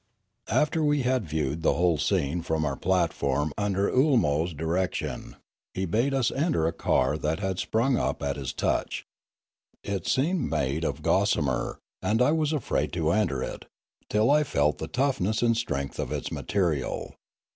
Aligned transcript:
After 0.49 0.83
we 0.83 1.03
had 1.03 1.27
viewed 1.29 1.61
the 1.61 1.75
whole 1.75 1.99
scene 1.99 2.41
from 2.41 2.65
our 2.65 2.75
plat 2.75 3.13
form 3.13 3.53
under 3.55 3.87
Oolmo's 3.87 4.51
direction, 4.51 5.35
he 5.75 5.85
bade 5.85 6.11
us 6.11 6.31
enter 6.31 6.65
a 6.65 6.73
car 6.73 7.19
that 7.19 7.39
had 7.39 7.59
sprung 7.59 7.97
up 7.97 8.23
at 8.23 8.35
his 8.35 8.51
touch. 8.51 9.05
It 9.83 10.07
seemed 10.07 10.49
made 10.49 10.83
of 10.83 10.95
Fialume 10.95 10.97
69 11.27 11.45
gossamer, 11.45 11.79
and 12.01 12.19
I 12.19 12.31
was 12.31 12.51
afraid 12.51 12.91
to 12.93 13.11
enter 13.11 13.43
it, 13.43 13.65
till 14.09 14.31
I 14.31 14.43
felt 14.43 14.79
the 14.79 14.87
toughness 14.87 15.43
and 15.43 15.55
strength 15.55 15.99
of 15.99 16.11
its 16.11 16.31
material. 16.31 17.13